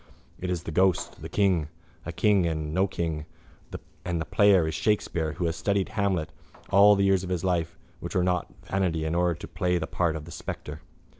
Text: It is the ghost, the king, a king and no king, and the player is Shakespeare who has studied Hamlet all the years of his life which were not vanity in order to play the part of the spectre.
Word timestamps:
It 0.39 0.49
is 0.49 0.63
the 0.63 0.71
ghost, 0.71 1.21
the 1.21 1.29
king, 1.29 1.67
a 2.07 2.11
king 2.11 2.47
and 2.47 2.73
no 2.73 2.87
king, 2.87 3.27
and 4.03 4.19
the 4.19 4.25
player 4.25 4.67
is 4.67 4.73
Shakespeare 4.73 5.33
who 5.33 5.45
has 5.45 5.55
studied 5.55 5.89
Hamlet 5.89 6.31
all 6.71 6.95
the 6.95 7.03
years 7.05 7.23
of 7.23 7.29
his 7.29 7.43
life 7.43 7.77
which 7.99 8.15
were 8.15 8.23
not 8.23 8.51
vanity 8.63 9.05
in 9.05 9.13
order 9.13 9.35
to 9.35 9.47
play 9.47 9.77
the 9.77 9.85
part 9.85 10.15
of 10.15 10.25
the 10.25 10.31
spectre. 10.31 10.81